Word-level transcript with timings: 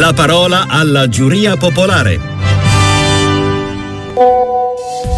La 0.00 0.14
parola 0.14 0.64
alla 0.66 1.10
giuria 1.10 1.58
popolare. 1.58 2.18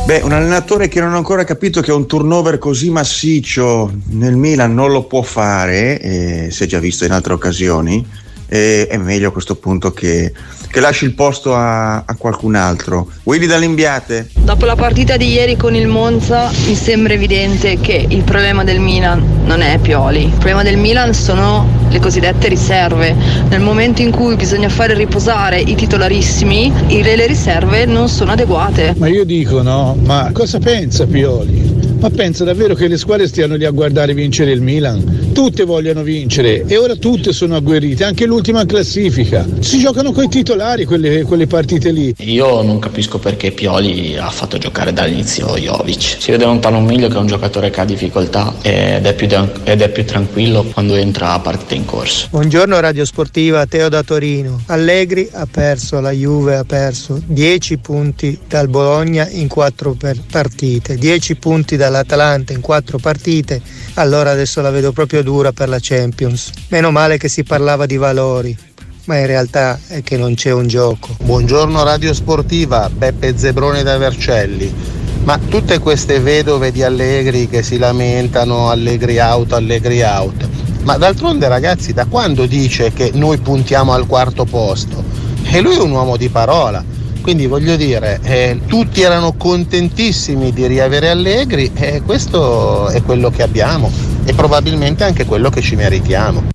Beh, 0.06 0.20
un 0.22 0.32
allenatore 0.32 0.88
che 0.88 0.98
non 0.98 1.14
ha 1.14 1.16
ancora 1.18 1.44
capito 1.44 1.80
che 1.80 1.92
un 1.92 2.08
turnover 2.08 2.58
così 2.58 2.90
massiccio 2.90 3.92
nel 4.08 4.34
Milan 4.34 4.74
non 4.74 4.90
lo 4.90 5.04
può 5.04 5.22
fare, 5.22 6.00
eh, 6.00 6.48
si 6.50 6.64
è 6.64 6.66
già 6.66 6.80
visto 6.80 7.04
in 7.04 7.12
altre 7.12 7.32
occasioni, 7.32 8.04
eh, 8.52 8.86
è 8.86 8.98
meglio 8.98 9.28
a 9.28 9.32
questo 9.32 9.56
punto 9.56 9.92
che 9.92 10.30
che 10.72 10.80
lasci 10.80 11.04
il 11.04 11.12
posto 11.12 11.54
a, 11.54 11.96
a 11.96 12.16
qualcun 12.16 12.54
altro. 12.54 13.06
Willy 13.24 13.44
dall'Imbiate. 13.46 14.30
Dopo 14.38 14.64
la 14.64 14.74
partita 14.74 15.18
di 15.18 15.30
ieri 15.30 15.54
con 15.54 15.74
il 15.74 15.86
Monza 15.86 16.50
mi 16.66 16.74
sembra 16.74 17.12
evidente 17.12 17.78
che 17.78 18.06
il 18.08 18.22
problema 18.22 18.64
del 18.64 18.80
Milan 18.80 19.42
non 19.44 19.60
è 19.60 19.78
Pioli, 19.78 20.24
il 20.24 20.30
problema 20.30 20.62
del 20.62 20.78
Milan 20.78 21.12
sono 21.12 21.68
le 21.90 22.00
cosiddette 22.00 22.48
riserve. 22.48 23.14
Nel 23.50 23.60
momento 23.60 24.00
in 24.00 24.10
cui 24.10 24.34
bisogna 24.34 24.70
fare 24.70 24.94
riposare 24.94 25.60
i 25.60 25.74
titolarissimi, 25.74 26.72
le 26.88 27.26
riserve 27.26 27.84
non 27.84 28.08
sono 28.08 28.32
adeguate. 28.32 28.94
Ma 28.96 29.08
io 29.08 29.26
dico 29.26 29.60
no, 29.60 29.94
ma 30.02 30.30
cosa 30.32 30.58
pensa 30.58 31.06
Pioli? 31.06 31.71
Ma 32.02 32.10
pensa 32.10 32.42
davvero 32.42 32.74
che 32.74 32.88
le 32.88 32.98
squadre 32.98 33.28
stiano 33.28 33.54
lì 33.54 33.64
a 33.64 33.70
guardare 33.70 34.12
vincere 34.12 34.50
il 34.50 34.60
Milan? 34.60 35.30
Tutte 35.32 35.62
vogliono 35.62 36.02
vincere 36.02 36.64
e 36.66 36.76
ora 36.76 36.96
tutte 36.96 37.32
sono 37.32 37.54
agguerrite, 37.54 38.02
anche 38.02 38.26
l'ultima 38.26 38.66
classifica. 38.66 39.46
Si 39.60 39.78
giocano 39.78 40.10
coi 40.10 40.26
titolari 40.26 40.84
quelle, 40.84 41.22
quelle 41.22 41.46
partite 41.46 41.92
lì. 41.92 42.12
Io 42.18 42.60
non 42.62 42.80
capisco 42.80 43.20
perché 43.20 43.52
Pioli 43.52 44.18
ha 44.18 44.30
fatto 44.30 44.58
giocare 44.58 44.92
dall'inizio 44.92 45.54
Jovic. 45.56 46.16
Si 46.18 46.32
vede 46.32 46.44
lontano 46.44 46.78
un 46.78 46.86
miglio 46.86 47.06
che 47.06 47.14
è 47.14 47.18
un 47.18 47.28
giocatore 47.28 47.70
che 47.70 47.80
ha 47.80 47.84
difficoltà 47.84 48.52
ed 48.62 49.06
è 49.06 49.14
più, 49.14 49.28
ed 49.62 49.80
è 49.80 49.88
più 49.88 50.04
tranquillo 50.04 50.64
quando 50.64 50.96
entra 50.96 51.34
a 51.34 51.38
partita 51.38 51.76
in 51.76 51.84
corso. 51.84 52.26
Buongiorno 52.30 52.80
Radio 52.80 53.04
Sportiva, 53.04 53.64
Teo 53.66 53.88
da 53.88 54.02
Torino. 54.02 54.60
Allegri 54.66 55.28
ha 55.30 55.46
perso, 55.48 56.00
la 56.00 56.10
Juve 56.10 56.56
ha 56.56 56.64
perso 56.64 57.22
10 57.24 57.78
punti 57.78 58.36
dal 58.48 58.66
Bologna 58.66 59.28
in 59.30 59.46
4 59.46 59.96
partite, 60.28 60.96
10 60.96 61.36
punti 61.36 61.76
dalla 61.76 61.90
dall'Atalanta 61.92 62.54
in 62.54 62.60
quattro 62.60 62.98
partite, 62.98 63.60
allora 63.94 64.30
adesso 64.30 64.62
la 64.62 64.70
vedo 64.70 64.92
proprio 64.92 65.22
dura 65.22 65.52
per 65.52 65.68
la 65.68 65.78
Champions. 65.80 66.50
Meno 66.68 66.90
male 66.90 67.18
che 67.18 67.28
si 67.28 67.44
parlava 67.44 67.84
di 67.84 67.98
valori, 67.98 68.56
ma 69.04 69.18
in 69.18 69.26
realtà 69.26 69.78
è 69.88 70.02
che 70.02 70.16
non 70.16 70.34
c'è 70.34 70.50
un 70.50 70.66
gioco. 70.66 71.14
Buongiorno 71.22 71.84
Radio 71.84 72.14
Sportiva, 72.14 72.88
Beppe 72.88 73.36
Zebrone 73.36 73.82
da 73.82 73.98
Vercelli. 73.98 75.00
Ma 75.24 75.38
tutte 75.38 75.78
queste 75.78 76.18
vedove 76.18 76.72
di 76.72 76.82
Allegri 76.82 77.48
che 77.48 77.62
si 77.62 77.78
lamentano, 77.78 78.70
Allegri 78.70 79.18
out, 79.18 79.52
Allegri 79.52 80.02
out. 80.02 80.48
Ma 80.82 80.96
d'altronde 80.96 81.46
ragazzi, 81.46 81.92
da 81.92 82.06
quando 82.06 82.46
dice 82.46 82.92
che 82.92 83.12
noi 83.14 83.36
puntiamo 83.36 83.92
al 83.92 84.06
quarto 84.06 84.44
posto? 84.44 85.04
E 85.44 85.60
lui 85.60 85.76
è 85.76 85.80
un 85.80 85.92
uomo 85.92 86.16
di 86.16 86.28
parola 86.28 86.82
quindi 87.22 87.46
voglio 87.46 87.76
dire, 87.76 88.20
eh, 88.22 88.60
tutti 88.66 89.00
erano 89.00 89.32
contentissimi 89.32 90.52
di 90.52 90.66
riavere 90.66 91.08
Allegri 91.08 91.70
e 91.74 92.02
questo 92.04 92.88
è 92.88 93.02
quello 93.02 93.30
che 93.30 93.42
abbiamo 93.42 93.90
e 94.24 94.34
probabilmente 94.34 95.04
anche 95.04 95.24
quello 95.24 95.48
che 95.48 95.62
ci 95.62 95.76
meritiamo. 95.76 96.51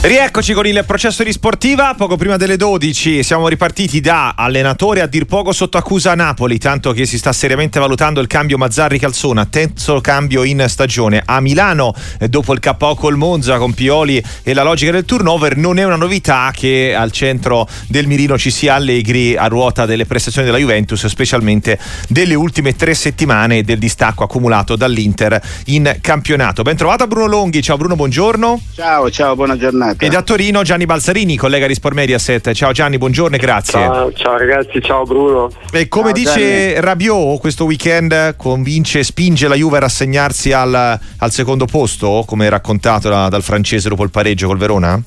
Rieccoci 0.00 0.52
con 0.52 0.64
il 0.64 0.84
processo 0.86 1.24
di 1.24 1.32
sportiva, 1.32 1.92
poco 1.94 2.16
prima 2.16 2.36
delle 2.36 2.56
12 2.56 3.24
siamo 3.24 3.48
ripartiti 3.48 4.00
da 4.00 4.34
allenatore 4.36 5.00
a 5.00 5.08
dir 5.08 5.24
poco 5.24 5.50
sotto 5.50 5.76
accusa 5.76 6.12
a 6.12 6.14
Napoli, 6.14 6.56
tanto 6.56 6.92
che 6.92 7.04
si 7.04 7.18
sta 7.18 7.32
seriamente 7.32 7.80
valutando 7.80 8.20
il 8.20 8.28
cambio 8.28 8.56
Mazzarri-Calzona, 8.58 9.46
terzo 9.46 10.00
cambio 10.00 10.44
in 10.44 10.64
stagione. 10.68 11.20
A 11.24 11.40
Milano, 11.40 11.92
eh, 12.20 12.28
dopo 12.28 12.52
il 12.52 12.60
KO 12.60 12.94
col 12.94 13.16
Monza 13.16 13.58
con 13.58 13.74
Pioli 13.74 14.22
e 14.44 14.54
la 14.54 14.62
logica 14.62 14.92
del 14.92 15.04
turnover, 15.04 15.56
non 15.56 15.80
è 15.80 15.84
una 15.84 15.96
novità 15.96 16.52
che 16.54 16.94
al 16.94 17.10
centro 17.10 17.68
del 17.88 18.06
mirino 18.06 18.38
ci 18.38 18.52
sia 18.52 18.74
Allegri 18.74 19.36
a 19.36 19.48
ruota 19.48 19.84
delle 19.84 20.06
prestazioni 20.06 20.46
della 20.46 20.60
Juventus, 20.60 21.04
specialmente 21.06 21.76
delle 22.08 22.34
ultime 22.34 22.76
tre 22.76 22.94
settimane 22.94 23.64
del 23.64 23.78
distacco 23.78 24.22
accumulato 24.22 24.76
dall'Inter 24.76 25.42
in 25.66 25.98
campionato. 26.00 26.62
Ben 26.62 26.76
trovato 26.76 27.08
Bruno 27.08 27.26
Longhi, 27.26 27.60
ciao 27.62 27.76
Bruno, 27.76 27.96
buongiorno. 27.96 28.60
Ciao, 28.76 29.10
ciao, 29.10 29.34
buona 29.34 29.56
giornata 29.56 29.86
giornata. 29.88 30.04
E 30.04 30.08
da 30.08 30.22
Torino 30.22 30.62
Gianni 30.62 30.86
Balsarini, 30.86 31.36
collega 31.36 31.66
di 31.66 31.74
Sport 31.74 31.94
Mediaset. 31.94 32.52
Ciao 32.52 32.72
Gianni, 32.72 32.98
buongiorno 32.98 33.36
e 33.36 33.38
grazie. 33.38 33.80
Ciao, 33.80 34.12
ciao 34.12 34.36
ragazzi, 34.36 34.80
ciao 34.82 35.04
Bruno. 35.04 35.50
E 35.72 35.88
come 35.88 36.12
ciao, 36.12 36.12
dice 36.12 36.40
Gianni. 36.40 36.80
Rabiot, 36.80 37.40
questo 37.40 37.64
weekend 37.64 38.36
convince, 38.36 39.02
spinge 39.02 39.48
la 39.48 39.54
Juve 39.54 39.78
a 39.78 39.80
rassegnarsi 39.80 40.52
al, 40.52 40.98
al 41.18 41.30
secondo 41.30 41.66
posto, 41.66 42.24
come 42.26 42.48
raccontato 42.48 43.08
da, 43.08 43.28
dal 43.28 43.42
francese 43.42 43.88
dopo 43.88 44.04
il 44.04 44.10
pareggio 44.10 44.46
col 44.46 44.58
Verona? 44.58 45.00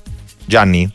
Gianni? 0.45 0.91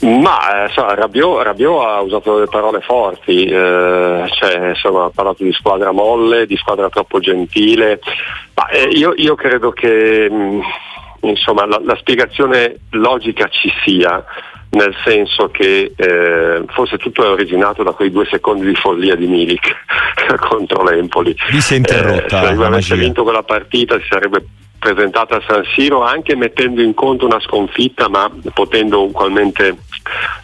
Ma 0.00 0.64
eh, 0.64 0.68
so, 0.70 0.94
Rabiot, 0.94 1.42
Rabiot, 1.42 1.84
ha 1.84 2.00
usato 2.00 2.34
delle 2.34 2.46
parole 2.46 2.80
forti, 2.80 3.46
eh, 3.46 4.24
cioè, 4.30 4.68
insomma, 4.68 5.06
ha 5.06 5.10
parlato 5.12 5.42
di 5.42 5.52
squadra 5.52 5.90
molle, 5.90 6.46
di 6.46 6.56
squadra 6.56 6.88
troppo 6.88 7.18
gentile, 7.18 7.98
ma 8.54 8.68
eh, 8.68 8.84
io, 8.92 9.12
io, 9.16 9.34
credo 9.34 9.72
che 9.72 10.30
mh, 10.30 10.34
mm, 10.34 10.60
insomma, 11.30 11.66
la, 11.66 11.80
la, 11.82 11.96
spiegazione 11.96 12.80
logica 12.90 13.48
ci 13.48 13.72
sia, 13.84 14.24
nel 14.70 14.94
senso 15.04 15.48
che 15.50 15.92
eh, 15.96 16.64
forse 16.68 16.98
tutto 16.98 17.24
è 17.24 17.28
originato 17.28 17.82
da 17.82 17.92
quei 17.92 18.10
due 18.10 18.26
secondi 18.30 18.66
di 18.66 18.74
follia 18.74 19.14
di 19.14 19.26
Milik 19.26 19.74
contro 20.48 20.82
l'Empoli. 20.82 21.34
Vi 21.50 21.60
si 21.60 21.74
è 21.74 21.76
interrotta. 21.76 22.50
Eh, 22.50 22.56
se 22.56 22.64
avesse 22.64 22.96
vinto 22.96 23.22
quella 23.22 23.42
partita 23.42 23.98
si 23.98 24.06
sarebbe 24.08 24.44
presentata 24.78 25.36
a 25.36 25.42
San 25.46 25.64
Siro 25.74 26.04
anche 26.04 26.36
mettendo 26.36 26.80
in 26.80 26.94
conto 26.94 27.26
una 27.26 27.40
sconfitta 27.40 28.08
ma 28.08 28.30
potendo 28.54 29.02
ugualmente 29.02 29.76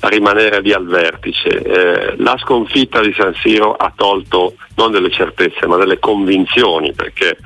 rimanere 0.00 0.60
lì 0.60 0.72
al 0.72 0.86
vertice. 0.86 1.62
Eh, 1.62 2.14
la 2.18 2.36
sconfitta 2.38 3.00
di 3.00 3.14
San 3.16 3.34
Siro 3.34 3.74
ha 3.74 3.92
tolto 3.94 4.54
non 4.76 4.90
delle 4.90 5.10
certezze 5.10 5.66
ma 5.66 5.76
delle 5.76 5.98
convinzioni 5.98 6.92
perché 6.92 7.36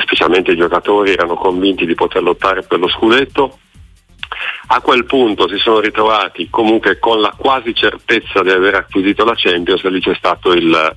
specialmente 0.00 0.52
i 0.52 0.56
giocatori 0.56 1.12
erano 1.12 1.34
convinti 1.34 1.86
di 1.86 1.94
poter 1.94 2.22
lottare 2.22 2.62
per 2.62 2.78
lo 2.78 2.88
scudetto. 2.88 3.58
A 4.68 4.80
quel 4.80 5.04
punto 5.04 5.48
si 5.48 5.58
sono 5.58 5.80
ritrovati 5.80 6.48
comunque 6.48 6.98
con 6.98 7.20
la 7.20 7.34
quasi 7.36 7.74
certezza 7.74 8.42
di 8.42 8.50
aver 8.50 8.74
acquisito 8.74 9.24
la 9.24 9.34
Champions 9.36 9.84
e 9.84 9.90
lì 9.90 10.00
c'è 10.00 10.14
stato 10.14 10.52
il, 10.52 10.96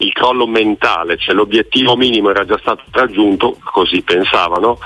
il 0.00 0.12
crollo 0.12 0.46
mentale, 0.46 1.16
cioè 1.18 1.34
l'obiettivo 1.34 1.96
minimo 1.96 2.30
era 2.30 2.44
già 2.44 2.58
stato 2.58 2.82
raggiunto, 2.90 3.56
così 3.62 4.02
pensavano, 4.02 4.78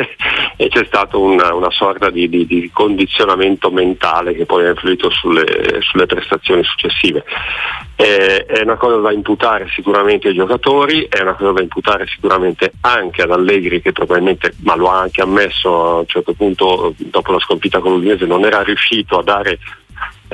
e 0.56 0.68
c'è 0.68 0.84
stata 0.86 1.16
una, 1.16 1.54
una 1.54 1.70
sorta 1.70 2.10
di, 2.10 2.28
di, 2.28 2.46
di, 2.46 2.70
condizionamento 2.72 3.70
mentale 3.70 4.34
che 4.34 4.46
poi 4.46 4.66
ha 4.66 4.70
influito 4.70 5.10
sulle, 5.10 5.80
sulle 5.80 6.06
prestazioni 6.06 6.62
successive. 6.64 7.24
Eh, 7.96 8.46
è 8.46 8.62
una 8.62 8.76
cosa 8.76 8.96
da 8.96 9.12
imputare 9.12 9.68
sicuramente 9.74 10.28
ai 10.28 10.34
giocatori, 10.34 11.06
è 11.08 11.20
una 11.20 11.34
cosa 11.34 11.52
da 11.52 11.62
imputare 11.62 12.06
sicuramente 12.06 12.72
anche 12.80 13.22
ad 13.22 13.30
Allegri 13.30 13.82
che 13.82 13.92
probabilmente, 13.92 14.54
ma 14.62 14.74
lo 14.74 14.90
ha 14.90 15.00
anche 15.00 15.20
ammesso 15.20 15.84
a 15.84 15.98
un 15.98 16.06
certo 16.06 16.32
punto 16.32 16.94
dopo 16.96 17.32
la 17.32 17.38
sconfitta 17.38 17.80
con 17.80 17.92
l'Udinese, 17.92 18.24
non 18.24 18.44
era 18.44 18.62
riuscito 18.62 19.18
a 19.18 19.22
dare 19.22 19.58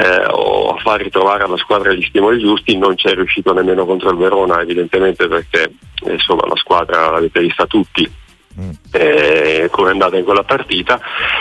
eh, 0.00 0.24
o 0.30 0.70
a 0.70 0.80
far 0.80 1.02
ritrovare 1.02 1.44
alla 1.44 1.58
squadra 1.58 1.92
gli 1.92 2.02
stimoli 2.04 2.38
giusti, 2.38 2.78
non 2.78 2.94
c'è 2.94 3.14
riuscito 3.14 3.52
nemmeno 3.52 3.84
contro 3.84 4.10
il 4.10 4.16
Verona 4.16 4.60
evidentemente 4.60 5.28
perché 5.28 5.72
eh, 6.04 6.12
insomma, 6.12 6.46
la 6.46 6.56
squadra 6.56 7.10
l'avete 7.10 7.40
vista 7.40 7.66
tutti 7.66 8.10
mm. 8.58 8.70
eh, 8.92 9.68
come 9.70 9.88
è 9.88 9.92
andata 9.92 10.16
in 10.16 10.24
quella 10.24 10.42
partita 10.42 10.98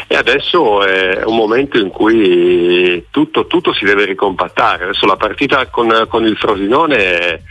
e 0.07 0.15
adesso 0.15 0.83
è 0.83 1.23
un 1.23 1.37
momento 1.37 1.77
in 1.77 1.89
cui 1.89 3.05
tutto, 3.09 3.47
tutto 3.47 3.73
si 3.73 3.85
deve 3.85 4.03
ricompattare. 4.03 4.85
Adesso 4.85 5.05
la 5.05 5.15
partita 5.15 5.67
con, 5.67 6.07
con 6.09 6.25
il 6.25 6.35
Frosinone 6.35 7.41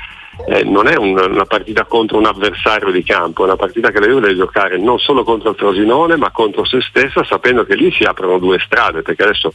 eh, 0.46 0.62
non 0.64 0.88
è 0.88 0.96
un, 0.96 1.18
una 1.18 1.46
partita 1.46 1.84
contro 1.84 2.18
un 2.18 2.26
avversario 2.26 2.90
di 2.90 3.02
campo, 3.02 3.42
è 3.42 3.46
una 3.46 3.56
partita 3.56 3.90
che 3.90 3.98
la 3.98 4.06
Juve 4.06 4.20
deve 4.20 4.36
giocare 4.36 4.76
non 4.76 4.98
solo 4.98 5.24
contro 5.24 5.50
il 5.50 5.56
Frosinone 5.56 6.16
ma 6.16 6.30
contro 6.30 6.66
se 6.66 6.82
stessa 6.82 7.24
sapendo 7.24 7.64
che 7.64 7.76
lì 7.76 7.90
si 7.92 8.04
aprono 8.04 8.38
due 8.38 8.58
strade 8.58 9.00
perché 9.00 9.22
adesso 9.22 9.54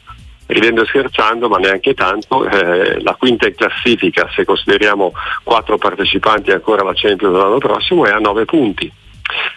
ridendo 0.54 0.82
e 0.84 0.86
scherzando, 0.86 1.50
ma 1.50 1.58
neanche 1.58 1.94
tanto, 1.94 2.48
eh, 2.48 3.02
la 3.02 3.16
quinta 3.16 3.48
in 3.48 3.56
classifica, 3.56 4.30
se 4.34 4.46
consideriamo 4.46 5.12
quattro 5.44 5.78
partecipanti 5.78 6.52
ancora 6.52 6.82
alla 6.82 6.94
Champions 6.94 7.36
l'anno 7.36 7.58
prossimo, 7.58 8.06
è 8.06 8.12
a 8.12 8.20
nove 8.20 8.46
punti. 8.46 8.92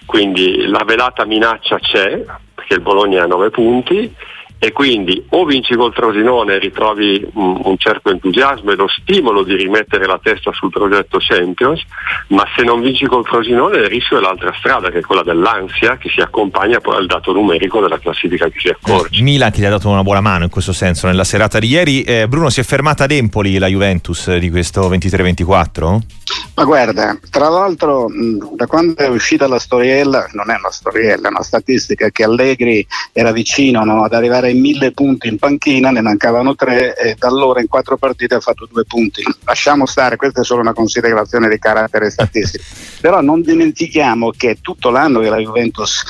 Quindi 0.05 0.67
la 0.67 0.83
velata 0.85 1.25
minaccia 1.25 1.79
c'è, 1.79 2.25
perché 2.55 2.75
il 2.75 2.81
Bologna 2.81 3.21
è 3.21 3.23
a 3.23 3.27
nove 3.27 3.51
punti, 3.51 4.13
e 4.59 4.73
quindi 4.73 5.23
o 5.31 5.45
vinci 5.45 5.75
col 5.75 5.93
Frosinone 5.93 6.55
e 6.55 6.59
ritrovi 6.59 7.27
un, 7.35 7.61
un, 7.63 7.77
certo 7.79 8.11
entusiasmo 8.11 8.71
e 8.71 8.77
lo 8.77 8.89
stimolo 8.89 9.43
di 9.43 9.55
rimettere 9.55 10.07
la 10.07 10.19
testa 10.23 10.51
sul 10.53 10.71
progetto 10.71 11.19
Champions, 11.21 11.83
ma 12.29 12.45
se 12.57 12.63
non 12.63 12.81
vinci 12.81 13.07
col 13.07 13.25
Frosinone 13.25 13.79
il 13.79 13.87
rischio 13.87 14.17
è 14.17 14.21
l'altra 14.21 14.55
strada 14.59 14.91
che 14.91 14.99
è 14.99 15.03
quella 15.03 15.23
dell'ansia 15.23 15.99
che 15.99 16.09
si 16.09 16.21
accompagna 16.21 16.81
poi 16.81 16.97
al 16.97 17.07
dato 17.07 17.33
numerico 17.33 17.81
della 17.81 17.99
classifica 17.99 18.49
che 18.49 18.59
si 18.59 18.69
accorge. 18.69 19.23
Milan 19.23 19.51
che 19.51 19.61
gli 19.61 19.67
ha 19.67 19.71
dato 19.71 19.89
una 19.89 20.03
buona 20.03 20.21
mano 20.21 20.45
in 20.45 20.51
questo 20.51 20.73
senso 20.73 21.07
nella 21.07 21.25
serata 21.25 21.59
di 21.59 21.69
ieri. 21.69 22.03
Eh, 22.03 22.27
Bruno 22.27 22.49
si 22.49 22.61
è 22.61 22.63
fermata 22.63 23.05
ad 23.05 23.11
Empoli 23.11 23.59
la 23.59 23.67
Juventus 23.69 24.35
di 24.37 24.49
questo 24.49 24.89
23-24? 24.89 25.99
Ma 26.55 26.65
guarda, 26.65 27.19
tra 27.31 27.49
l'altro 27.49 28.09
da 28.55 28.67
quando 28.67 28.97
è 28.97 29.09
uscita 29.09 29.47
la 29.47 29.59
storiella, 29.59 30.29
non 30.33 30.51
è 30.51 30.57
una 30.59 30.71
storiella, 30.71 31.29
è 31.29 31.31
una 31.31 31.43
statistica 31.43 32.09
che 32.11 32.25
Allegri 32.25 32.87
era 33.13 33.33
vicino 33.33 33.85
no, 33.85 34.03
ad 34.05 34.15
arrivare 34.15 34.49
ai 34.49 34.55
mille 34.55 34.93
punti 34.93 35.29
in 35.29 35.39
panchina, 35.39 35.91
ne 35.91 36.01
mancavano 36.01 36.55
tre 36.55 36.97
e 36.97 37.15
da 37.19 37.29
allora 37.29 37.61
in 37.61 37.69
quattro 37.69 37.97
partite 37.97 38.35
ha 38.35 38.41
fatto 38.41 38.67
due 38.71 38.85
punti. 38.85 39.23
Lasciamo 39.45 39.87
stare, 39.87 40.17
questa 40.17 40.41
è 40.41 40.45
solo 40.45 40.61
una 40.61 40.73
considerazione 40.73 41.49
di 41.49 41.59
carattere 41.59 42.11
statistico. 42.11 42.65
Però 43.01 43.21
non 43.21 43.43
dimentichiamo 43.43 44.31
che 44.31 44.59
tutto 44.61 44.91
l'anno 44.91 45.21
che 45.21 45.29
la 45.29 45.39
Juventus 45.39 46.03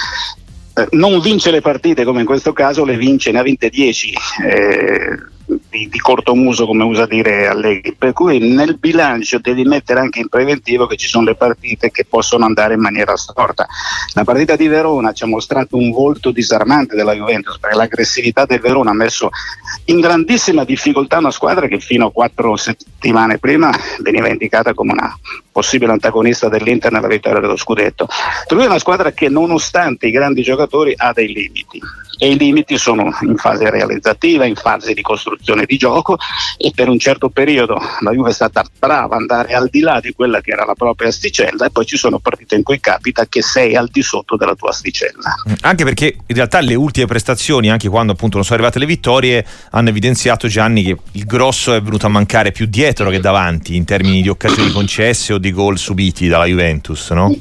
eh, 0.74 0.86
non 0.92 1.20
vince 1.20 1.50
le 1.50 1.60
partite 1.60 2.04
come 2.04 2.20
in 2.20 2.26
questo 2.26 2.52
caso, 2.52 2.84
le 2.84 2.96
vince, 2.96 3.32
ne 3.32 3.38
ha 3.38 3.42
vinte 3.42 3.68
10. 3.68 4.14
Eh, 4.44 5.34
di, 5.46 5.88
di 5.88 5.98
corto 5.98 6.34
muso 6.34 6.66
come 6.66 6.84
usa 6.84 7.06
dire 7.06 7.46
Allegri. 7.46 7.94
Per 7.94 8.12
cui 8.12 8.38
nel 8.38 8.76
bilancio 8.78 9.38
devi 9.38 9.64
mettere 9.64 10.00
anche 10.00 10.20
in 10.20 10.28
preventivo 10.28 10.86
che 10.86 10.96
ci 10.96 11.06
sono 11.06 11.24
le 11.24 11.34
partite 11.34 11.90
che 11.90 12.04
possono 12.04 12.44
andare 12.44 12.74
in 12.74 12.80
maniera 12.80 13.16
storta. 13.16 13.66
La 14.14 14.24
partita 14.24 14.56
di 14.56 14.66
Verona 14.66 15.12
ci 15.12 15.24
ha 15.24 15.26
mostrato 15.26 15.76
un 15.76 15.90
volto 15.90 16.30
disarmante 16.30 16.96
della 16.96 17.14
Juventus 17.14 17.58
perché 17.58 17.76
l'aggressività 17.76 18.44
del 18.44 18.60
Verona 18.60 18.90
ha 18.90 18.94
messo 18.94 19.30
in 19.86 20.00
grandissima 20.00 20.64
difficoltà 20.64 21.18
una 21.18 21.30
squadra 21.30 21.68
che 21.68 21.78
fino 21.80 22.06
a 22.06 22.12
quattro 22.12 22.56
settimane 22.56 23.38
prima 23.38 23.70
veniva 24.00 24.28
indicata 24.28 24.74
come 24.74 24.92
una 24.92 25.16
possibile 25.52 25.92
antagonista 25.92 26.48
dell'Inter 26.48 26.92
nella 26.92 27.06
vittoria 27.06 27.40
dello 27.40 27.56
scudetto. 27.56 28.08
Per 28.46 28.56
una 28.56 28.78
squadra 28.78 29.12
che 29.12 29.28
nonostante 29.28 30.06
i 30.06 30.10
grandi 30.10 30.42
giocatori 30.42 30.92
ha 30.96 31.12
dei 31.12 31.32
limiti 31.32 31.80
e 32.18 32.30
i 32.30 32.38
limiti 32.38 32.78
sono 32.78 33.10
in 33.22 33.36
fase 33.36 33.70
realizzativa, 33.70 34.44
in 34.44 34.54
fase 34.54 34.94
di 34.94 35.02
costruzione 35.02 35.64
di 35.66 35.76
gioco 35.76 36.16
e 36.56 36.72
per 36.74 36.88
un 36.88 36.98
certo 36.98 37.28
periodo 37.28 37.78
la 38.00 38.12
Juve 38.12 38.30
è 38.30 38.32
stata 38.32 38.64
brava 38.78 39.16
ad 39.16 39.20
andare 39.20 39.54
al 39.54 39.68
di 39.70 39.80
là 39.80 40.00
di 40.00 40.12
quella 40.12 40.40
che 40.40 40.52
era 40.52 40.64
la 40.64 40.74
propria 40.74 41.08
asticella 41.08 41.66
e 41.66 41.70
poi 41.70 41.84
ci 41.84 41.96
sono 41.96 42.18
partite 42.18 42.54
in 42.54 42.62
cui 42.62 42.80
capita 42.80 43.26
che 43.26 43.42
sei 43.42 43.76
al 43.76 43.88
di 43.88 44.02
sotto 44.02 44.36
della 44.36 44.54
tua 44.54 44.70
asticella. 44.70 45.34
Mm, 45.48 45.54
anche 45.60 45.84
perché 45.84 46.16
in 46.26 46.34
realtà 46.34 46.60
le 46.60 46.74
ultime 46.74 47.06
prestazioni, 47.06 47.70
anche 47.70 47.88
quando 47.88 48.12
appunto 48.12 48.36
non 48.36 48.44
sono 48.44 48.56
arrivate 48.56 48.78
le 48.78 48.86
vittorie, 48.86 49.44
hanno 49.70 49.88
evidenziato 49.88 50.48
Gianni 50.48 50.82
che 50.82 50.96
il 51.12 51.24
grosso 51.24 51.74
è 51.74 51.82
venuto 51.82 52.06
a 52.06 52.10
mancare 52.10 52.52
più 52.52 52.66
dietro 52.66 53.10
che 53.10 53.20
davanti 53.20 53.76
in 53.76 53.84
termini 53.84 54.22
di 54.22 54.28
occasioni 54.28 54.70
concesse 54.70 55.32
o 55.32 55.38
di 55.38 55.52
gol 55.52 55.78
subiti 55.78 56.28
dalla 56.28 56.46
Juventus, 56.46 57.10
no? 57.10 57.34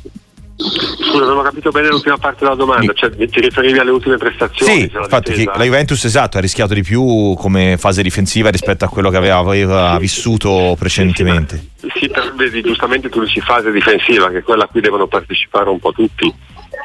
Scusa, 1.16 1.26
non 1.26 1.38
ho 1.38 1.42
capito 1.42 1.72
bene 1.72 1.88
l'ultima 1.88 2.18
parte 2.18 2.44
della 2.44 2.56
domanda, 2.56 2.94
cioè 2.94 3.10
ti 3.16 3.40
riferivi 3.40 3.80
alle 3.80 3.92
ultime 3.92 4.18
prestazioni? 4.18 4.72
Sì, 4.72 4.92
infatti 4.94 5.44
la 5.46 5.64
Juventus 5.64 6.04
esatto, 6.04 6.38
ha 6.38 6.42
rischiato 6.42 6.74
di 6.74 6.84
più 6.84 7.36
come 7.38 7.78
fase 7.78 8.04
difensiva 8.04 8.50
rispetto 8.50 8.86
a 8.86 8.90
quello 8.90 9.10
che 9.10 9.18
aveva, 9.18 9.38
aveva 9.38 9.98
vissuto 9.98 10.76
precedentemente. 10.78 11.70
Sì, 11.80 11.92
sì, 11.96 12.10
per, 12.10 12.34
vedi, 12.36 12.62
giustamente 12.62 13.10
tu 13.10 13.22
dici 13.22 13.40
fase 13.40 13.72
difensiva, 13.72 14.30
che 14.30 14.44
quella 14.44 14.66
a 14.66 14.68
cui 14.68 14.82
devono 14.82 15.08
partecipare 15.08 15.70
un 15.70 15.80
po' 15.80 15.92
tutti. 15.92 16.34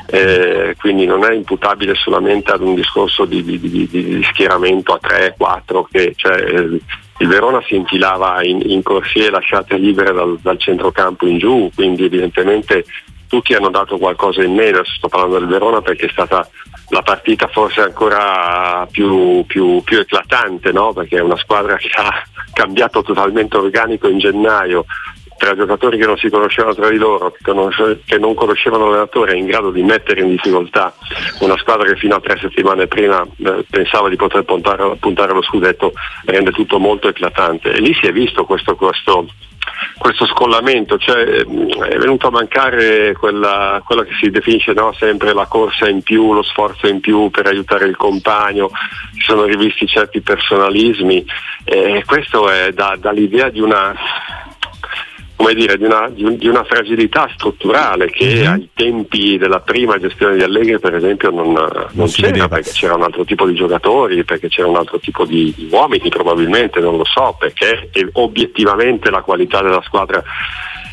Eh, 0.06 0.74
quindi 0.78 1.04
non 1.04 1.24
è 1.24 1.32
imputabile 1.32 1.94
solamente 1.94 2.50
ad 2.50 2.62
un 2.62 2.74
discorso 2.74 3.24
di, 3.24 3.44
di, 3.44 3.60
di, 3.60 3.86
di 3.86 4.24
schieramento 4.24 4.92
a 4.92 4.98
3-4 5.00 5.84
che 5.88 6.14
cioè, 6.16 6.32
eh, 6.32 6.80
il 7.20 7.28
Verona 7.28 7.62
si 7.66 7.76
infilava 7.76 8.42
in, 8.42 8.60
in 8.64 8.82
corsie 8.82 9.30
lasciate 9.30 9.76
libere 9.76 10.12
dal, 10.12 10.38
dal 10.40 10.58
centrocampo 10.58 11.26
in 11.26 11.38
giù, 11.38 11.70
quindi 11.74 12.04
evidentemente 12.04 12.84
tutti 13.30 13.54
hanno 13.54 13.70
dato 13.70 13.96
qualcosa 13.96 14.42
in 14.42 14.52
meno, 14.52 14.82
sto 14.82 15.06
parlando 15.06 15.38
del 15.38 15.46
Verona 15.46 15.80
perché 15.80 16.06
è 16.06 16.10
stata 16.10 16.46
la 16.88 17.02
partita 17.02 17.46
forse 17.46 17.80
ancora 17.80 18.84
più, 18.90 19.44
più, 19.46 19.80
più 19.84 20.00
eclatante, 20.00 20.72
no? 20.72 20.92
perché 20.92 21.18
è 21.18 21.22
una 21.22 21.36
squadra 21.36 21.76
che 21.76 21.90
ha 21.94 22.10
cambiato 22.52 23.02
totalmente 23.02 23.56
organico 23.56 24.08
in 24.08 24.18
gennaio, 24.18 24.84
tra 25.40 25.56
giocatori 25.56 25.96
che 25.96 26.04
non 26.04 26.18
si 26.18 26.28
conoscevano 26.28 26.74
tra 26.74 26.90
di 26.90 26.98
loro, 26.98 27.34
che 27.40 28.18
non 28.18 28.34
conoscevano 28.34 28.84
l'allenatore, 28.84 29.38
in 29.38 29.46
grado 29.46 29.70
di 29.70 29.82
mettere 29.82 30.20
in 30.20 30.28
difficoltà 30.28 30.94
una 31.40 31.56
squadra 31.56 31.88
che 31.88 31.96
fino 31.96 32.14
a 32.14 32.20
tre 32.20 32.38
settimane 32.38 32.86
prima 32.86 33.26
eh, 33.38 33.64
pensava 33.68 34.10
di 34.10 34.16
poter 34.16 34.44
puntare, 34.44 34.96
puntare 35.00 35.32
allo 35.32 35.42
scudetto, 35.42 35.94
rende 36.26 36.50
tutto 36.50 36.78
molto 36.78 37.08
eclatante. 37.08 37.72
E 37.72 37.80
lì 37.80 37.94
si 37.94 38.06
è 38.06 38.12
visto 38.12 38.44
questo, 38.44 38.76
questo 38.76 39.28
questo 39.96 40.26
scollamento, 40.26 40.98
cioè 40.98 41.24
è 41.24 41.96
venuto 41.96 42.26
a 42.26 42.30
mancare 42.30 43.14
quella, 43.14 43.80
quello 43.84 44.02
che 44.02 44.12
si 44.20 44.30
definisce 44.30 44.72
no, 44.72 44.92
sempre 44.92 45.32
la 45.32 45.46
corsa 45.46 45.88
in 45.88 46.02
più, 46.02 46.34
lo 46.34 46.42
sforzo 46.42 46.86
in 46.86 47.00
più 47.00 47.30
per 47.30 47.46
aiutare 47.46 47.86
il 47.86 47.96
compagno, 47.96 48.70
si 49.12 49.20
sono 49.20 49.44
rivisti 49.44 49.86
certi 49.86 50.20
personalismi 50.20 51.24
e 51.64 52.02
questo 52.06 52.50
è 52.50 52.72
da, 52.72 52.96
dall'idea 52.98 53.48
di 53.48 53.60
una 53.60 53.94
come 55.40 55.54
dire, 55.54 55.78
di 55.78 55.84
una, 55.84 56.10
di, 56.10 56.22
un, 56.22 56.36
di 56.36 56.48
una 56.48 56.64
fragilità 56.64 57.26
strutturale 57.32 58.10
che 58.10 58.26
mm-hmm. 58.26 58.52
ai 58.52 58.68
tempi 58.74 59.38
della 59.38 59.60
prima 59.60 59.96
gestione 59.96 60.36
di 60.36 60.42
Allegri 60.42 60.78
per 60.78 60.94
esempio 60.94 61.30
non, 61.30 61.52
non, 61.52 61.86
non 61.92 62.08
c'era 62.08 62.26
vedeva. 62.26 62.48
perché 62.48 62.70
c'era 62.72 62.94
un 62.94 63.04
altro 63.04 63.24
tipo 63.24 63.46
di 63.46 63.54
giocatori, 63.54 64.22
perché 64.22 64.48
c'era 64.48 64.68
un 64.68 64.76
altro 64.76 64.98
tipo 64.98 65.24
di, 65.24 65.50
di 65.56 65.66
uomini 65.70 66.10
probabilmente, 66.10 66.80
non 66.80 66.98
lo 66.98 67.06
so, 67.06 67.34
perché 67.38 67.88
obiettivamente 68.12 69.08
la 69.08 69.22
qualità 69.22 69.62
della 69.62 69.80
squadra 69.82 70.22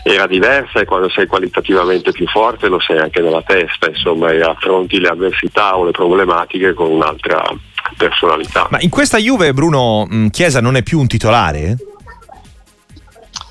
era 0.03 0.25
diversa 0.27 0.79
e 0.79 0.85
quando 0.85 1.09
sei 1.09 1.27
qualitativamente 1.27 2.13
più 2.13 2.25
forte 2.27 2.69
lo 2.69 2.79
sei 2.79 2.99
anche 2.99 3.19
nella 3.19 3.43
testa, 3.45 3.89
insomma, 3.89 4.31
e 4.31 4.39
affronti 4.39 4.97
le 4.97 5.09
avversità 5.09 5.75
o 5.77 5.83
le 5.83 5.91
problematiche 5.91 6.73
con 6.73 6.89
un'altra 6.89 7.43
personalità. 7.97 8.67
Ma 8.71 8.77
in 8.79 8.89
questa 8.89 9.17
Juve 9.17 9.51
Bruno 9.51 10.07
Chiesa 10.31 10.61
non 10.61 10.77
è 10.77 10.83
più 10.83 10.99
un 10.99 11.07
titolare? 11.07 11.75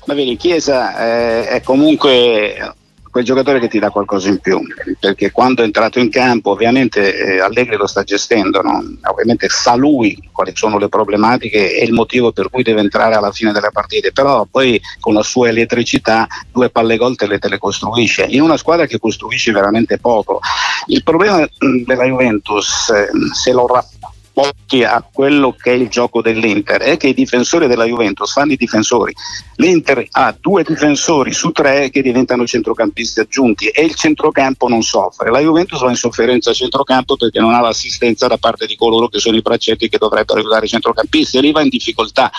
Ma 0.07 0.13
vedi, 0.13 0.37
Chiesa 0.37 0.97
eh, 0.97 1.47
è 1.49 1.61
comunque 1.61 2.75
quel 3.11 3.25
giocatore 3.25 3.59
che 3.59 3.67
ti 3.67 3.77
dà 3.77 3.89
qualcosa 3.89 4.29
in 4.29 4.39
più, 4.39 4.61
perché 4.99 5.31
quando 5.31 5.61
è 5.61 5.65
entrato 5.65 5.99
in 5.99 6.09
campo 6.09 6.51
ovviamente 6.51 7.17
eh, 7.17 7.39
Allegri 7.41 7.75
lo 7.75 7.87
sta 7.87 8.03
gestendo, 8.03 8.61
no? 8.61 8.81
ovviamente 9.09 9.49
sa 9.49 9.75
lui 9.75 10.17
quali 10.31 10.51
sono 10.55 10.77
le 10.77 10.87
problematiche 10.87 11.77
e 11.77 11.83
il 11.83 11.91
motivo 11.91 12.31
per 12.31 12.49
cui 12.49 12.63
deve 12.63 12.79
entrare 12.79 13.15
alla 13.15 13.31
fine 13.33 13.51
delle 13.51 13.71
partite, 13.73 14.13
però 14.13 14.45
poi 14.45 14.79
con 15.01 15.13
la 15.13 15.23
sua 15.23 15.49
elettricità 15.49 16.25
due 16.53 16.69
palle 16.69 16.95
gol 16.95 17.17
te 17.17 17.27
le, 17.27 17.39
te 17.39 17.49
le 17.49 17.57
costruisce, 17.57 18.27
in 18.29 18.41
una 18.41 18.55
squadra 18.55 18.85
che 18.85 18.99
costruisce 18.99 19.51
veramente 19.51 19.97
poco. 19.97 20.39
Il 20.85 21.03
problema 21.03 21.45
della 21.85 22.05
Juventus, 22.05 22.89
eh, 22.91 23.09
se 23.33 23.51
lo 23.51 23.67
rapporta 23.67 23.96
occhi 24.39 24.83
a 24.83 25.03
quello 25.11 25.55
che 25.59 25.71
è 25.71 25.75
il 25.75 25.89
gioco 25.89 26.21
dell'Inter 26.21 26.81
è 26.81 26.97
che 26.97 27.07
i 27.07 27.13
difensori 27.13 27.67
della 27.67 27.85
Juventus 27.85 28.31
fanno 28.31 28.51
i 28.51 28.55
difensori. 28.55 29.13
L'Inter 29.55 30.05
ha 30.11 30.35
due 30.39 30.63
difensori 30.63 31.33
su 31.33 31.51
tre 31.51 31.89
che 31.89 32.01
diventano 32.01 32.45
centrocampisti 32.45 33.19
aggiunti 33.19 33.67
e 33.67 33.83
il 33.83 33.95
centrocampo 33.95 34.67
non 34.67 34.83
soffre. 34.83 35.31
La 35.31 35.39
Juventus 35.39 35.79
va 35.79 35.89
in 35.89 35.95
sofferenza 35.95 36.51
a 36.51 36.53
centrocampo 36.53 37.15
perché 37.15 37.39
non 37.39 37.53
ha 37.53 37.61
l'assistenza 37.61 38.27
da 38.27 38.37
parte 38.37 38.67
di 38.67 38.75
coloro 38.75 39.07
che 39.07 39.19
sono 39.19 39.37
i 39.37 39.41
bracetti 39.41 39.89
che 39.89 39.97
dovrebbero 39.97 40.39
aiutare 40.39 40.65
i 40.65 40.69
centrocampisti 40.69 41.37
e 41.37 41.41
lì 41.41 41.51
va 41.51 41.61
in 41.61 41.69
difficoltà. 41.69 42.31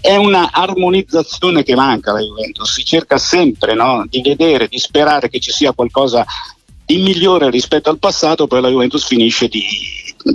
È 0.00 0.16
una 0.16 0.50
armonizzazione 0.52 1.62
che 1.62 1.74
manca 1.74 2.10
alla 2.10 2.20
Juventus, 2.20 2.72
si 2.72 2.84
cerca 2.84 3.18
sempre 3.18 3.74
no, 3.74 4.04
di 4.08 4.22
vedere, 4.22 4.68
di 4.68 4.78
sperare 4.78 5.28
che 5.28 5.38
ci 5.38 5.50
sia 5.50 5.72
qualcosa 5.72 6.24
di 6.84 6.98
migliore 6.98 7.50
rispetto 7.50 7.90
al 7.90 7.98
passato, 7.98 8.46
poi 8.46 8.60
la 8.60 8.68
Juventus 8.68 9.06
finisce 9.06 9.48
di, 9.48 9.62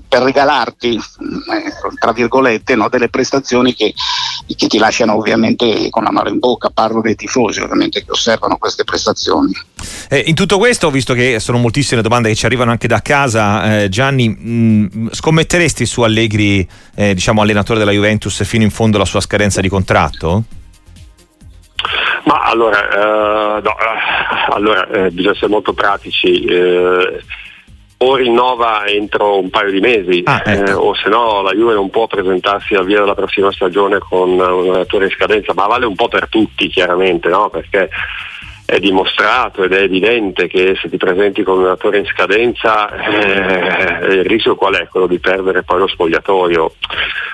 per 0.08 0.22
regalarti, 0.22 0.96
eh, 0.96 1.96
tra 2.00 2.12
virgolette, 2.12 2.76
no, 2.76 2.90
delle 2.90 3.10
prestazioni 3.10 3.74
che, 3.74 3.94
che, 4.56 4.68
ti 4.68 4.78
lasciano 4.78 5.16
ovviamente 5.16 5.90
con 5.90 6.04
la 6.04 6.12
mano 6.12 6.30
in 6.30 6.40
bocca. 6.40 6.70
Parlo 6.70 7.02
dei 7.02 7.16
tifosi 7.16 7.62
ovviamente 7.62 8.04
che 8.04 8.12
osservano 8.12 8.58
queste 8.58 8.84
prestazioni. 8.84 9.52
Eh, 10.10 10.24
in 10.28 10.36
tutto 10.36 10.58
questo, 10.58 10.90
visto 10.92 11.14
che 11.14 11.40
sono 11.40 11.58
moltissime 11.58 12.02
domande 12.02 12.30
che 12.30 12.36
ci 12.36 12.46
arrivano 12.46 12.72
anche 12.72 12.88
da 12.88 13.02
casa, 13.02 13.82
eh, 13.82 13.90
Gianni, 13.90 14.30
mh, 14.30 15.10
scommetteresti 15.12 15.86
su 15.86 16.02
Allegri, 16.02 16.68
eh, 16.96 17.14
diciamo 17.14 17.42
allenatore 17.42 17.80
della 17.80 17.92
Juventus, 17.92 18.44
fino 18.44 18.64
in 18.64 18.72
fondo 18.72 18.98
alla 18.98 19.06
sua 19.06 19.22
scadenza 19.22 19.62
di 19.62 19.70
contratto? 19.70 20.44
Ma 22.26 22.42
allora, 22.42 22.90
eh, 22.90 23.62
no, 23.62 23.72
eh, 23.72 24.54
allora 24.54 24.88
eh, 24.90 25.12
bisogna 25.12 25.32
essere 25.32 25.48
molto 25.48 25.74
pratici. 25.74 26.46
O 28.00 28.16
rinnova 28.16 28.86
entro 28.86 29.40
un 29.40 29.50
paio 29.50 29.72
di 29.72 29.80
mesi, 29.80 30.22
ah, 30.26 30.44
ecco. 30.46 30.70
Eh, 30.70 30.74
o 30.74 30.94
se 30.94 31.10
no 31.10 31.42
la 31.42 31.52
Juve 31.54 31.74
non 31.74 31.90
può 31.90 32.06
presentarsi 32.06 32.76
al 32.76 32.86
via 32.86 33.00
della 33.00 33.16
prossima 33.16 33.52
stagione 33.52 33.98
con 33.98 34.32
un 34.32 34.42
allenatore 34.42 35.06
in 35.06 35.12
scadenza, 35.12 35.54
ma 35.56 35.66
vale 35.66 35.88
un 35.88 35.96
po' 35.96 36.08
per 36.08 36.30
tutti 36.30 36.68
chiaramente, 36.68 37.28
no? 37.30 37.50
perché 37.50 37.90
è 38.68 38.80
dimostrato 38.80 39.64
ed 39.64 39.72
è 39.72 39.84
evidente 39.84 40.48
che 40.48 40.78
se 40.82 40.90
ti 40.90 40.98
presenti 40.98 41.42
con 41.42 41.60
un 41.60 41.68
attore 41.68 42.00
in 42.00 42.06
scadenza 42.06 42.90
eh, 42.90 44.14
il 44.16 44.26
rischio 44.26 44.58
qual 44.58 44.76
è? 44.76 44.90
Quello 44.90 45.08
di 45.08 45.20
perdere 45.20 45.64
poi 45.64 45.80
lo 45.80 45.88
spogliatoio. 45.88 46.74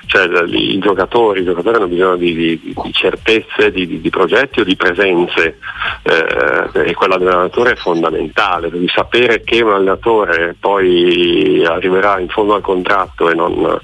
Cioè, 0.05 0.27
i, 0.45 0.77
giocatori, 0.77 1.41
i 1.41 1.43
giocatori 1.43 1.77
hanno 1.77 1.87
bisogno 1.87 2.17
di, 2.17 2.35
di, 2.35 2.73
di 2.75 2.93
certezze, 2.93 3.71
di, 3.71 3.99
di, 3.99 4.09
progetti 4.11 4.59
o 4.59 4.63
di 4.63 4.75
presenze 4.75 5.57
eh, 6.03 6.89
e 6.89 6.93
quella 6.93 7.17
dell'allenatore 7.17 7.71
è 7.71 7.75
fondamentale, 7.77 8.69
devi 8.69 8.87
sapere 8.89 9.41
che 9.43 9.63
un 9.63 9.73
allenatore 9.73 10.55
poi 10.59 11.65
arriverà 11.65 12.19
in 12.19 12.27
fondo 12.27 12.53
al 12.53 12.61
contratto 12.61 13.31
e 13.31 13.33
non 13.33 13.79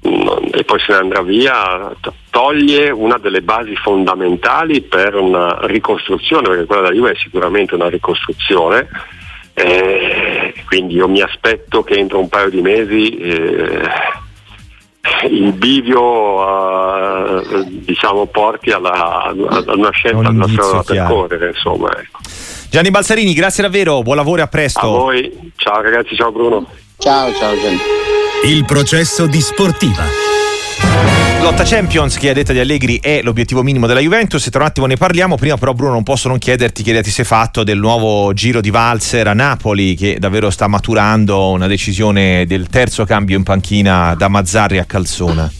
e 0.00 0.64
poi 0.64 0.78
se 0.80 0.92
ne 0.92 0.98
andrà 0.98 1.22
via, 1.22 1.92
toglie 2.30 2.90
una 2.90 3.18
delle 3.18 3.42
basi 3.42 3.74
fondamentali 3.76 4.80
per 4.82 5.14
una 5.16 5.58
ricostruzione, 5.62 6.48
perché 6.48 6.64
quella 6.66 6.82
della 6.82 6.94
Juve 6.94 7.12
è 7.12 7.16
sicuramente 7.16 7.74
una 7.74 7.88
ricostruzione. 7.88 8.88
Eh, 9.54 10.54
quindi 10.66 10.94
io 10.94 11.08
mi 11.08 11.20
aspetto 11.20 11.82
che 11.82 11.94
entro 11.94 12.20
un 12.20 12.28
paio 12.28 12.48
di 12.48 12.60
mesi 12.60 13.16
eh, 13.16 13.88
il 15.30 15.52
bivio 15.52 16.00
uh, 16.00 17.64
diciamo, 17.66 18.26
porti 18.26 18.70
alla, 18.70 18.92
a 18.92 19.32
una 19.32 19.90
scelta 19.90 20.30
da 20.30 20.82
percorrere. 20.84 21.48
Insomma, 21.48 21.90
ecco. 21.98 22.20
Gianni 22.70 22.90
Balsarini, 22.90 23.32
grazie 23.32 23.62
davvero, 23.62 24.02
buon 24.02 24.16
lavoro 24.16 24.40
e 24.40 24.44
a 24.44 24.48
presto. 24.48 24.80
A 24.80 24.86
voi, 24.86 25.52
ciao 25.56 25.80
ragazzi, 25.80 26.14
ciao 26.14 26.30
Bruno. 26.30 26.66
Ciao, 26.98 27.32
ciao 27.34 27.58
Gianni. 27.58 28.07
Il 28.44 28.64
processo 28.64 29.26
di 29.26 29.40
sportiva. 29.40 30.27
Lotta 31.40 31.62
Champions, 31.62 32.16
che 32.18 32.30
ha 32.30 32.32
detto 32.32 32.52
di 32.52 32.58
Allegri, 32.58 32.98
è 33.00 33.22
l'obiettivo 33.22 33.62
minimo 33.62 33.86
della 33.86 34.00
Juventus. 34.00 34.46
E 34.46 34.50
tra 34.50 34.60
un 34.60 34.66
attimo 34.66 34.86
ne 34.86 34.96
parliamo. 34.96 35.36
Prima, 35.36 35.56
però, 35.56 35.72
Bruno, 35.72 35.92
non 35.92 36.02
posso 36.02 36.28
non 36.28 36.38
chiederti 36.38 36.82
che 36.82 36.90
idea 36.90 37.02
ti 37.02 37.10
sei 37.10 37.24
fatto 37.24 37.62
del 37.62 37.78
nuovo 37.78 38.32
giro 38.32 38.60
di 38.60 38.70
valzer 38.70 39.28
a 39.28 39.34
Napoli, 39.34 39.94
che 39.94 40.18
davvero 40.18 40.50
sta 40.50 40.66
maturando 40.66 41.50
una 41.50 41.66
decisione 41.66 42.44
del 42.46 42.68
terzo 42.68 43.04
cambio 43.04 43.36
in 43.36 43.44
panchina 43.44 44.14
da 44.16 44.28
Mazzarri 44.28 44.78
a 44.78 44.84
Calzona. 44.84 45.50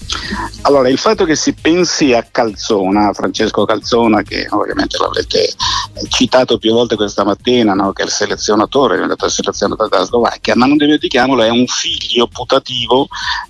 Allora, 0.62 0.88
il 0.88 0.98
fatto 0.98 1.24
che 1.24 1.36
si 1.36 1.54
pensi 1.54 2.12
a 2.12 2.26
Calzona, 2.28 3.12
Francesco 3.12 3.64
Calzona, 3.64 4.22
che 4.22 4.46
ovviamente 4.50 4.96
l'avrete 4.98 5.52
citato 6.08 6.58
più 6.58 6.72
volte 6.72 6.96
questa 6.96 7.24
mattina, 7.24 7.74
no? 7.74 7.92
che 7.92 8.02
è 8.02 8.06
il 8.06 8.10
selezionatore, 8.10 8.94
è 8.94 8.96
diventato 8.96 9.28
selezionato 9.28 9.86
dalla 9.88 10.04
Slovacchia, 10.04 10.56
ma 10.56 10.66
non 10.66 10.76
dimentichiamolo, 10.76 11.42
è 11.42 11.50
un 11.50 11.66
figlio 11.66 12.26
putativo 12.26 13.08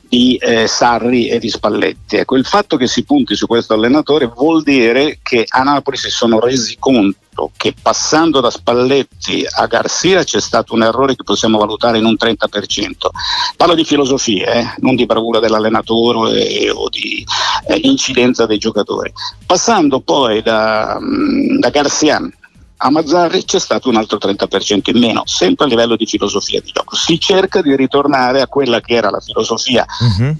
di 0.08 0.36
eh, 0.36 0.66
Sarri 0.66 1.28
e 1.28 1.38
di 1.38 1.50
Spalletti. 1.50 2.16
Ecco, 2.16 2.36
il 2.36 2.46
fatto 2.46 2.76
che 2.76 2.86
si 2.86 3.04
punti 3.04 3.36
su 3.36 3.46
questo 3.46 3.74
allenatore 3.74 4.26
vuol 4.26 4.62
dire 4.62 5.18
che 5.22 5.44
a 5.46 5.62
Napoli 5.62 5.96
si 5.96 6.10
sono 6.10 6.40
resi 6.40 6.76
conto 6.78 7.50
che 7.56 7.74
passando 7.80 8.40
da 8.40 8.50
Spalletti 8.50 9.46
a 9.48 9.66
Garcia 9.66 10.24
c'è 10.24 10.40
stato 10.40 10.74
un 10.74 10.82
errore 10.82 11.14
che 11.14 11.22
possiamo 11.22 11.58
valutare 11.58 11.98
in 11.98 12.04
un 12.04 12.16
30%. 12.18 13.08
Parlo 13.56 13.74
di 13.74 13.84
filosofia, 13.84 14.52
eh, 14.52 14.74
non 14.78 14.96
di 14.96 15.06
bravura 15.06 15.38
dell'allenatore 15.38 16.48
eh, 16.48 16.70
o 16.70 16.88
di 16.88 17.24
eh, 17.68 17.78
incidenza 17.82 18.46
dei 18.46 18.58
giocatori. 18.58 19.12
Passando 19.46 20.00
poi 20.00 20.42
da, 20.42 20.98
mm, 21.00 21.58
da 21.58 21.70
Garcia 21.70 22.20
a 22.80 22.90
Mazzarri 22.90 23.44
c'è 23.44 23.58
stato 23.58 23.88
un 23.88 23.96
altro 23.96 24.18
30% 24.18 24.90
in 24.92 24.98
meno, 24.98 25.22
sempre 25.24 25.64
a 25.64 25.68
livello 25.68 25.96
di 25.96 26.06
filosofia 26.06 26.60
di 26.60 26.70
gioco. 26.72 26.94
Si 26.94 27.18
cerca 27.18 27.60
di 27.60 27.74
ritornare 27.74 28.40
a 28.40 28.46
quella 28.46 28.80
che 28.80 28.94
era 28.94 29.10
la 29.10 29.20
filosofia 29.20 29.84
uh-huh. 29.86 30.36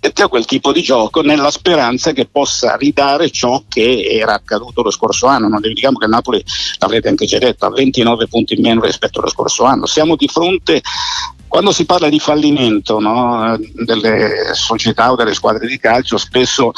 a 0.00 0.28
quel 0.28 0.46
tipo 0.46 0.72
di 0.72 0.80
gioco 0.80 1.20
nella 1.20 1.50
speranza 1.50 2.12
che 2.12 2.26
possa 2.26 2.76
ridare 2.76 3.30
ciò 3.30 3.62
che 3.68 4.06
era 4.08 4.34
accaduto 4.34 4.82
lo 4.82 4.90
scorso 4.90 5.26
anno. 5.26 5.48
Non 5.48 5.60
dimentichiamo 5.60 5.98
che 5.98 6.06
il 6.06 6.10
Napoli, 6.10 6.42
l'avrete 6.78 7.08
anche 7.08 7.26
già 7.26 7.38
detto, 7.38 7.66
ha 7.66 7.70
29 7.70 8.26
punti 8.26 8.54
in 8.54 8.62
meno 8.62 8.80
rispetto 8.80 9.20
allo 9.20 9.28
scorso 9.28 9.64
anno. 9.64 9.84
Siamo 9.84 10.16
di 10.16 10.28
fronte 10.28 10.80
quando 11.46 11.72
si 11.72 11.84
parla 11.84 12.08
di 12.08 12.18
fallimento 12.18 12.98
no, 12.98 13.58
delle 13.84 14.54
società 14.54 15.12
o 15.12 15.16
delle 15.16 15.34
squadre 15.34 15.66
di 15.66 15.78
calcio, 15.78 16.16
spesso 16.16 16.72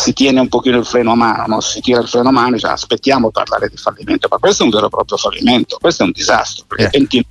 si 0.00 0.14
tiene 0.14 0.40
un 0.40 0.48
pochino 0.48 0.78
il 0.78 0.86
freno 0.86 1.12
a 1.12 1.14
mano, 1.14 1.44
no? 1.46 1.60
si 1.60 1.80
tira 1.82 2.00
il 2.00 2.08
freno 2.08 2.30
a 2.30 2.32
mano 2.32 2.48
e 2.48 2.52
dice 2.52 2.68
aspettiamo 2.68 3.28
a 3.28 3.30
parlare 3.30 3.68
di 3.68 3.76
fallimento, 3.76 4.28
ma 4.30 4.38
questo 4.38 4.62
è 4.62 4.64
un 4.64 4.72
vero 4.72 4.86
e 4.86 4.88
proprio 4.88 5.18
fallimento, 5.18 5.76
questo 5.78 6.02
è 6.02 6.06
un 6.06 6.12
disastro, 6.12 6.64
perché 6.66 6.84
eh. 6.84 6.98
20 6.98 7.26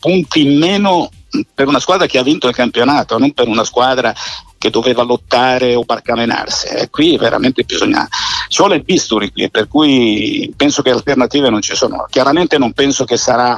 punti 0.00 0.44
in 0.44 0.58
meno 0.58 1.10
per 1.54 1.68
una 1.68 1.78
squadra 1.78 2.06
che 2.06 2.18
ha 2.18 2.24
vinto 2.24 2.48
il 2.48 2.56
campionato, 2.56 3.18
non 3.18 3.32
per 3.32 3.46
una 3.46 3.62
squadra 3.62 4.12
che 4.58 4.70
doveva 4.70 5.04
lottare 5.04 5.76
o 5.76 5.84
barcamenarsi. 5.84 6.66
Eh, 6.66 6.90
qui 6.90 7.16
veramente 7.16 7.62
bisogna. 7.62 8.08
Ci 8.48 8.58
vuole 8.58 8.76
il 8.76 8.82
bisturi 8.82 9.30
qui, 9.30 9.48
per 9.48 9.68
cui 9.68 10.52
penso 10.56 10.82
che 10.82 10.90
alternative 10.90 11.50
non 11.50 11.60
ci 11.60 11.76
sono. 11.76 12.06
Chiaramente 12.10 12.58
non 12.58 12.72
penso 12.72 13.04
che 13.04 13.16
sarà 13.16 13.56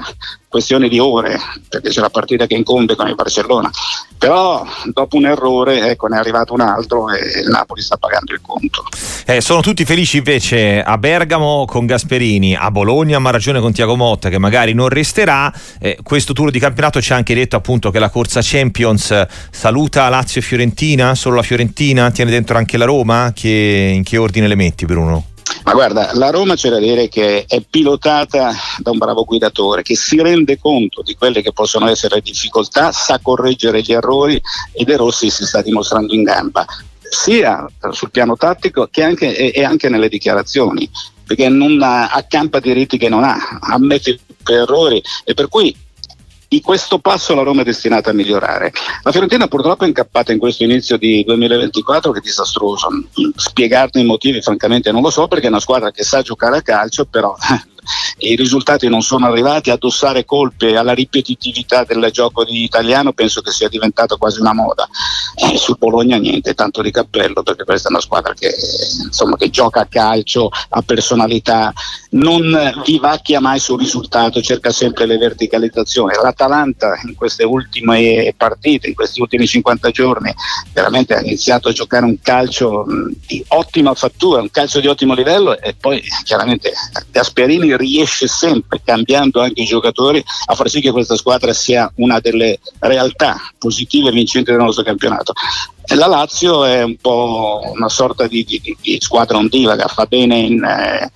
questione 0.50 0.88
di 0.88 0.98
ore, 0.98 1.38
perché 1.68 1.90
c'è 1.90 2.00
la 2.00 2.10
partita 2.10 2.46
che 2.46 2.56
incombe 2.56 2.96
con 2.96 3.06
il 3.06 3.14
Barcellona. 3.14 3.70
Però 4.18 4.66
dopo 4.92 5.16
un 5.16 5.26
errore 5.26 5.90
ecco, 5.90 6.08
ne 6.08 6.16
è 6.16 6.18
arrivato 6.18 6.52
un 6.52 6.60
altro 6.60 7.08
e 7.08 7.40
il 7.42 7.48
Napoli 7.48 7.80
sta 7.80 7.96
pagando 7.96 8.32
il 8.32 8.40
conto. 8.42 8.84
Eh, 9.26 9.40
sono 9.40 9.62
tutti 9.62 9.84
felici 9.84 10.18
invece 10.18 10.82
a 10.82 10.98
Bergamo 10.98 11.64
con 11.66 11.86
Gasperini, 11.86 12.56
a 12.56 12.70
Bologna 12.72 13.20
ma 13.20 13.30
ragione 13.30 13.60
con 13.60 13.72
Tiago 13.72 13.94
Motta 13.94 14.28
che 14.28 14.38
magari 14.38 14.74
non 14.74 14.88
resterà. 14.88 15.52
Eh, 15.78 15.98
questo 16.02 16.32
turno 16.32 16.50
di 16.50 16.58
campionato 16.58 17.00
ci 17.00 17.12
ha 17.12 17.16
anche 17.16 17.32
detto 17.32 17.54
appunto 17.54 17.92
che 17.92 18.00
la 18.00 18.10
corsa 18.10 18.40
Champions 18.42 19.26
saluta 19.50 20.08
Lazio 20.08 20.40
e 20.40 20.44
Fiorentina, 20.44 21.14
solo 21.14 21.36
la 21.36 21.42
Fiorentina, 21.42 22.10
tiene 22.10 22.32
dentro 22.32 22.58
anche 22.58 22.76
la 22.76 22.86
Roma. 22.86 23.32
Che, 23.32 23.92
in 23.94 24.02
che 24.02 24.16
ordine 24.18 24.48
le 24.48 24.56
metti 24.56 24.84
Bruno? 24.84 25.29
Ma 25.70 25.76
guarda, 25.76 26.10
la 26.14 26.30
Roma 26.30 26.56
c'è 26.56 26.68
da 26.68 26.80
dire 26.80 27.08
che 27.08 27.44
è 27.46 27.60
pilotata 27.60 28.52
da 28.78 28.90
un 28.90 28.98
bravo 28.98 29.22
guidatore 29.22 29.82
che 29.82 29.94
si 29.94 30.20
rende 30.20 30.58
conto 30.58 31.00
di 31.00 31.14
quelle 31.14 31.42
che 31.42 31.52
possono 31.52 31.88
essere 31.88 32.16
le 32.16 32.22
difficoltà, 32.22 32.90
sa 32.90 33.20
correggere 33.22 33.80
gli 33.80 33.92
errori 33.92 34.42
e 34.72 34.82
De 34.82 34.96
Rossi 34.96 35.30
si 35.30 35.46
sta 35.46 35.62
dimostrando 35.62 36.12
in 36.12 36.24
gamba, 36.24 36.66
sia 37.08 37.64
sul 37.92 38.10
piano 38.10 38.36
tattico 38.36 38.88
che 38.90 39.04
anche, 39.04 39.52
e, 39.52 39.62
anche 39.62 39.88
nelle 39.88 40.08
dichiarazioni, 40.08 40.90
perché 41.24 41.48
non 41.48 41.80
accampa 41.80 42.58
diritti 42.58 42.98
che 42.98 43.08
non 43.08 43.22
ha, 43.22 43.38
ammette 43.60 44.18
errori 44.46 45.00
e 45.22 45.34
per 45.34 45.46
cui 45.48 45.72
di 46.50 46.60
questo 46.60 46.98
passo 46.98 47.36
la 47.36 47.42
Roma 47.42 47.60
è 47.60 47.64
destinata 47.64 48.10
a 48.10 48.12
migliorare. 48.12 48.72
La 49.04 49.12
Fiorentina 49.12 49.46
purtroppo 49.46 49.84
è 49.84 49.86
incappata 49.86 50.32
in 50.32 50.38
questo 50.40 50.64
inizio 50.64 50.96
di 50.96 51.22
2024 51.22 52.10
che 52.10 52.18
è 52.18 52.22
disastroso. 52.22 52.88
Spiegarne 53.36 54.00
i 54.00 54.04
motivi 54.04 54.42
francamente 54.42 54.90
non 54.90 55.00
lo 55.00 55.10
so 55.10 55.28
perché 55.28 55.46
è 55.46 55.48
una 55.48 55.60
squadra 55.60 55.92
che 55.92 56.02
sa 56.02 56.22
giocare 56.22 56.56
a 56.56 56.62
calcio, 56.62 57.04
però 57.04 57.36
i 58.18 58.36
risultati 58.36 58.88
non 58.88 59.02
sono 59.02 59.26
arrivati, 59.26 59.70
addossare 59.70 60.24
colpe 60.24 60.76
alla 60.76 60.92
ripetitività 60.92 61.84
del 61.84 62.08
gioco 62.12 62.44
di 62.44 62.62
italiano 62.62 63.12
penso 63.12 63.40
che 63.40 63.50
sia 63.50 63.68
diventato 63.68 64.16
quasi 64.16 64.40
una 64.40 64.52
moda. 64.52 64.88
Eh, 65.34 65.56
sul 65.56 65.76
Bologna 65.78 66.16
niente, 66.16 66.54
tanto 66.54 66.82
di 66.82 66.90
cappello 66.90 67.42
perché 67.42 67.64
questa 67.64 67.88
è 67.88 67.92
una 67.92 68.00
squadra 68.00 68.34
che, 68.34 68.54
insomma, 69.04 69.36
che 69.36 69.50
gioca 69.50 69.80
a 69.80 69.86
calcio, 69.86 70.50
ha 70.70 70.82
personalità, 70.82 71.72
non 72.10 72.82
vivacchia 72.84 73.40
mai 73.40 73.58
sul 73.58 73.78
risultato, 73.78 74.42
cerca 74.42 74.70
sempre 74.70 75.06
le 75.06 75.16
verticalizzazioni. 75.16 76.14
L'Atalanta 76.20 76.98
in 77.06 77.14
queste 77.14 77.44
ultime 77.44 78.34
partite, 78.36 78.88
in 78.88 78.94
questi 78.94 79.20
ultimi 79.20 79.46
50 79.46 79.90
giorni, 79.90 80.32
veramente 80.72 81.14
ha 81.14 81.20
iniziato 81.20 81.68
a 81.68 81.72
giocare 81.72 82.04
un 82.04 82.20
calcio 82.20 82.84
di 83.26 83.44
ottima 83.48 83.94
fattura, 83.94 84.40
un 84.40 84.50
calcio 84.50 84.80
di 84.80 84.86
ottimo 84.86 85.14
livello 85.14 85.58
e 85.58 85.74
poi 85.78 86.02
chiaramente 86.24 86.72
Gasperini 87.10 87.69
riesce 87.76 88.26
sempre, 88.26 88.80
cambiando 88.84 89.40
anche 89.40 89.62
i 89.62 89.66
giocatori, 89.66 90.22
a 90.46 90.54
far 90.54 90.68
sì 90.68 90.80
che 90.80 90.90
questa 90.90 91.16
squadra 91.16 91.52
sia 91.52 91.90
una 91.96 92.20
delle 92.20 92.60
realtà 92.80 93.38
positive 93.58 94.08
e 94.08 94.12
vincenti 94.12 94.50
del 94.50 94.60
nostro 94.60 94.82
campionato. 94.84 95.32
La 95.94 96.06
Lazio 96.06 96.64
è 96.64 96.82
un 96.82 96.96
po' 96.96 97.62
una 97.72 97.88
sorta 97.88 98.26
di, 98.28 98.44
di, 98.44 98.76
di 98.80 98.98
squadra 99.00 99.38
ondivaga, 99.38 99.88
fa 99.88 100.06
bene 100.06 100.38
in, 100.38 100.62
eh, 100.62 101.10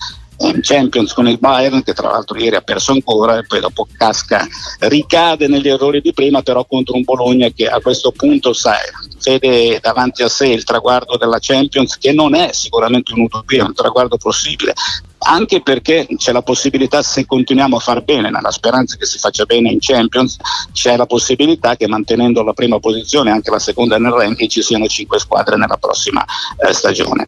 in 0.48 0.60
Champions 0.62 1.12
con 1.12 1.28
il 1.28 1.38
Bayern 1.38 1.82
che 1.82 1.92
tra 1.92 2.10
l'altro 2.10 2.38
ieri 2.38 2.56
ha 2.56 2.60
perso 2.60 2.92
ancora 2.92 3.38
e 3.38 3.46
poi 3.46 3.60
dopo 3.60 3.86
casca, 3.96 4.46
ricade 4.80 5.48
negli 5.48 5.68
errori 5.68 6.00
di 6.00 6.12
prima 6.12 6.42
però 6.42 6.64
contro 6.64 6.94
un 6.96 7.02
Bologna 7.02 7.48
che 7.48 7.66
a 7.66 7.80
questo 7.80 8.12
punto 8.12 8.52
sai, 8.52 8.78
vede 9.22 9.78
davanti 9.80 10.22
a 10.22 10.28
sé 10.28 10.48
il 10.48 10.64
traguardo 10.64 11.16
della 11.16 11.38
Champions 11.40 11.98
che 11.98 12.12
non 12.12 12.34
è 12.34 12.50
sicuramente 12.52 13.12
un'utopia, 13.12 13.62
è 13.62 13.66
un 13.66 13.74
traguardo 13.74 14.16
possibile 14.16 14.74
anche 15.24 15.62
perché 15.62 16.06
c'è 16.16 16.32
la 16.32 16.42
possibilità 16.42 17.02
se 17.02 17.26
continuiamo 17.26 17.76
a 17.76 17.80
far 17.80 18.02
bene 18.02 18.30
nella 18.30 18.50
speranza 18.50 18.96
che 18.96 19.06
si 19.06 19.18
faccia 19.18 19.44
bene 19.44 19.70
in 19.70 19.78
Champions 19.80 20.36
c'è 20.72 20.96
la 20.96 21.06
possibilità 21.06 21.76
che 21.76 21.88
mantenendo 21.88 22.42
la 22.42 22.52
prima 22.52 22.78
posizione 22.78 23.30
anche 23.30 23.50
la 23.50 23.58
seconda 23.58 23.98
nel 23.98 24.12
ranking 24.12 24.48
ci 24.50 24.62
siano 24.62 24.86
cinque 24.86 25.18
squadre 25.18 25.56
nella 25.56 25.76
prossima 25.76 26.24
eh, 26.58 26.72
stagione 26.72 27.22